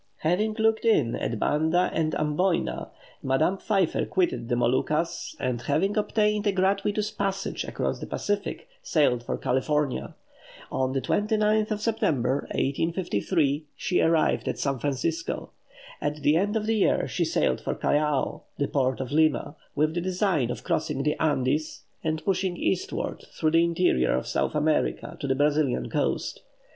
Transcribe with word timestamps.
Having 0.21 0.55
"looked 0.55 0.83
in" 0.83 1.13
at 1.15 1.37
Banda 1.37 1.91
and 1.93 2.15
Amboyna, 2.15 2.89
Madame 3.21 3.59
Pfeiffer 3.59 4.03
quitted 4.03 4.49
the 4.49 4.55
Moluccas, 4.55 5.35
and 5.39 5.61
having 5.61 5.95
obtained 5.95 6.47
a 6.47 6.51
gratuitous 6.51 7.11
passage 7.11 7.63
across 7.65 7.99
the 7.99 8.07
Pacific, 8.07 8.67
sailed 8.81 9.21
for 9.21 9.37
California. 9.37 10.15
On 10.71 10.93
the 10.93 11.01
29th 11.01 11.69
of 11.69 11.81
September, 11.81 12.47
1853, 12.49 13.65
she 13.75 14.01
arrived 14.01 14.47
at 14.47 14.57
San 14.57 14.79
Francisco. 14.79 15.51
At 16.01 16.15
the 16.23 16.35
end 16.35 16.55
of 16.55 16.65
the 16.65 16.77
year 16.77 17.07
she 17.07 17.23
sailed 17.23 17.61
for 17.61 17.75
Callao, 17.75 18.41
the 18.57 18.67
port 18.67 19.01
of 19.01 19.11
Lima, 19.11 19.55
with 19.75 19.93
the 19.93 20.01
design 20.01 20.49
of 20.49 20.63
crossing 20.63 21.03
the 21.03 21.15
Andes, 21.21 21.83
and 22.03 22.25
pushing 22.25 22.57
eastward, 22.57 23.25
through 23.31 23.51
the 23.51 23.63
interior 23.63 24.15
of 24.15 24.25
South 24.25 24.55
America, 24.55 25.15
to 25.19 25.27
the 25.27 25.35
Brazilian 25.35 25.91
coast. 25.91 26.41